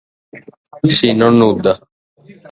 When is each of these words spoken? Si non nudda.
Si 0.97 1.09
non 1.19 1.33
nudda. 1.39 1.73